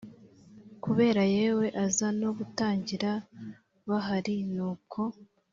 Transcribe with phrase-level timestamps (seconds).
[0.83, 3.11] kubera yewe aza no gutangira
[3.87, 5.01] bahari nuko